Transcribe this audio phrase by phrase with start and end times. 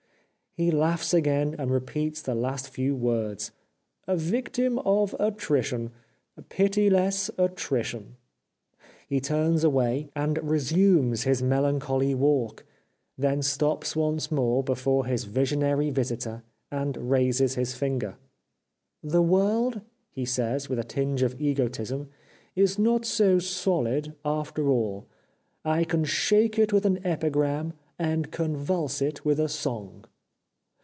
[0.53, 3.51] He laughs again, and repeats the last few words:
[4.07, 5.91] "^ A victim of attrition.
[6.49, 8.17] Piti less attri tion."
[9.07, 12.65] He turns away, and resumes his melan choly walk;
[13.17, 18.17] then stops once more before his visionary visitor, and raises his finger.''
[19.15, 19.79] The world,"
[20.09, 22.09] he says, with a tinge of egotism,''
[22.57, 25.05] is not so solid after all.
[25.63, 30.03] I can shake it with an epigram and convulse it with a song."